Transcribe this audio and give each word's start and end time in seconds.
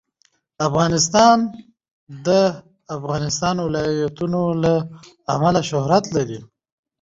افغانستان 0.67 1.37
د 2.27 2.27
د 2.27 2.29
افغانستان 2.97 3.55
ولايتونه 3.65 4.39
له 4.63 4.73
امله 5.35 5.61
شهرت 5.69 6.05
لري. 6.15 6.39